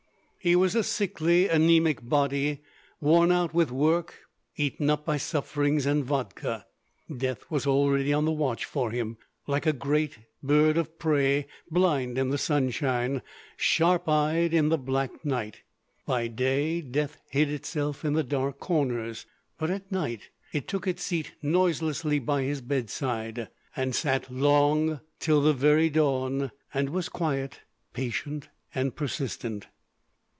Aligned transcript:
His 0.43 0.57
was 0.57 0.73
a 0.73 0.81
sickly, 0.83 1.47
anaemic 1.51 1.99
body, 2.09 2.61
worn 2.99 3.31
out 3.31 3.53
with 3.53 3.71
work, 3.71 4.21
eaten 4.57 4.89
up 4.89 5.05
by 5.05 5.17
sufferings 5.17 5.85
and 5.85 6.03
vodka. 6.03 6.65
Death 7.15 7.45
was 7.51 7.67
already 7.67 8.11
on 8.11 8.25
the 8.25 8.31
watch 8.31 8.65
for 8.65 8.89
him, 8.89 9.17
like 9.45 9.67
a 9.67 9.71
grey 9.73 10.09
bird 10.41 10.79
of 10.79 10.97
prey 10.97 11.45
blind 11.69 12.17
in 12.17 12.31
the 12.31 12.39
sunshine, 12.39 13.21
sharp 13.55 14.09
eyed 14.09 14.51
in 14.51 14.69
the 14.69 14.79
black 14.79 15.23
night. 15.23 15.61
By 16.07 16.25
day 16.25 16.81
death 16.81 17.21
hid 17.29 17.51
itself 17.51 18.03
in 18.03 18.13
the 18.13 18.23
dark 18.23 18.57
corners, 18.59 19.27
but 19.59 19.69
at 19.69 19.91
night 19.91 20.29
it 20.51 20.67
took 20.67 20.87
its 20.87 21.03
seat 21.03 21.33
noiselessly 21.43 22.17
by 22.17 22.41
his 22.41 22.61
bedside, 22.61 23.47
and 23.75 23.93
sat 23.93 24.31
long, 24.33 25.01
till 25.19 25.41
the 25.41 25.53
very 25.53 25.91
dawn, 25.91 26.49
and 26.73 26.89
was 26.89 27.09
quiet, 27.09 27.59
patient, 27.93 28.49
and 28.73 28.95
persistent. 28.95 29.67